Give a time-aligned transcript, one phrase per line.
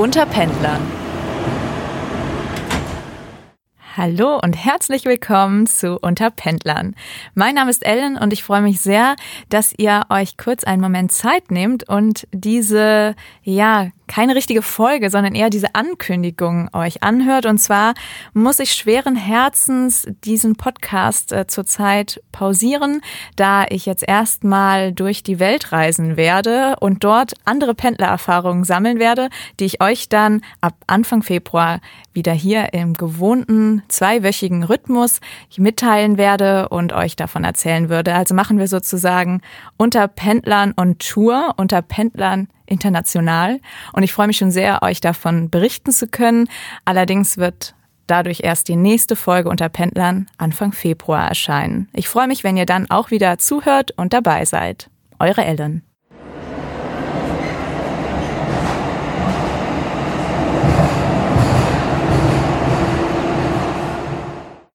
[0.00, 0.80] Unter Pendlern.
[3.98, 6.96] Hallo und herzlich willkommen zu Unter Pendlern.
[7.34, 9.14] Mein Name ist Ellen und ich freue mich sehr,
[9.50, 15.36] dass ihr euch kurz einen Moment Zeit nehmt und diese, ja, keine richtige Folge, sondern
[15.36, 17.46] eher diese Ankündigung euch anhört.
[17.46, 17.94] Und zwar
[18.34, 23.02] muss ich schweren Herzens diesen Podcast äh, zurzeit pausieren,
[23.36, 29.28] da ich jetzt erstmal durch die Welt reisen werde und dort andere Pendlererfahrungen sammeln werde,
[29.60, 31.80] die ich euch dann ab Anfang Februar
[32.12, 35.20] wieder hier im gewohnten zweiwöchigen Rhythmus
[35.56, 38.14] mitteilen werde und euch davon erzählen würde.
[38.14, 39.40] Also machen wir sozusagen
[39.76, 43.60] unter Pendlern und Tour, unter Pendlern international.
[43.92, 46.48] Und ich freue mich schon sehr, euch davon berichten zu können.
[46.86, 47.74] Allerdings wird
[48.06, 51.88] dadurch erst die nächste Folge unter Pendlern Anfang Februar erscheinen.
[51.92, 54.90] Ich freue mich, wenn ihr dann auch wieder zuhört und dabei seid.
[55.18, 55.82] Eure Ellen.